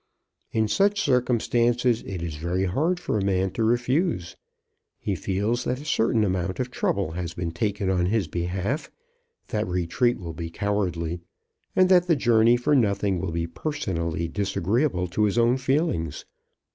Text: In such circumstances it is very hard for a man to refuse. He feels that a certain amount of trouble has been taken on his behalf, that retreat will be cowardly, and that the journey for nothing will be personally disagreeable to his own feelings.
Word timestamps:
In 0.51 0.67
such 0.67 0.99
circumstances 0.99 2.01
it 2.07 2.23
is 2.23 2.33
very 2.37 2.63
hard 2.65 2.99
for 2.99 3.19
a 3.19 3.23
man 3.23 3.51
to 3.51 3.63
refuse. 3.63 4.35
He 4.97 5.13
feels 5.13 5.63
that 5.65 5.79
a 5.79 5.85
certain 5.85 6.23
amount 6.23 6.59
of 6.59 6.71
trouble 6.71 7.11
has 7.11 7.35
been 7.35 7.51
taken 7.51 7.87
on 7.91 8.07
his 8.07 8.27
behalf, 8.27 8.89
that 9.49 9.67
retreat 9.67 10.17
will 10.19 10.33
be 10.33 10.49
cowardly, 10.49 11.21
and 11.75 11.87
that 11.89 12.07
the 12.07 12.15
journey 12.15 12.57
for 12.57 12.75
nothing 12.75 13.19
will 13.19 13.31
be 13.31 13.45
personally 13.45 14.27
disagreeable 14.27 15.07
to 15.09 15.25
his 15.25 15.37
own 15.37 15.57
feelings. 15.57 16.25